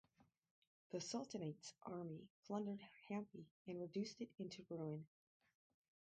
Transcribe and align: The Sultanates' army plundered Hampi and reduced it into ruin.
The 0.89 0.97
Sultanates' 0.97 1.73
army 1.83 2.27
plundered 2.47 2.79
Hampi 3.07 3.45
and 3.67 3.79
reduced 3.79 4.19
it 4.19 4.31
into 4.39 4.65
ruin. 4.67 5.05